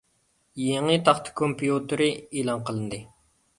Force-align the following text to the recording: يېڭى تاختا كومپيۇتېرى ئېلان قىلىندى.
يېڭى 0.67 0.95
تاختا 1.09 1.35
كومپيۇتېرى 1.43 2.09
ئېلان 2.17 2.67
قىلىندى. 2.71 3.03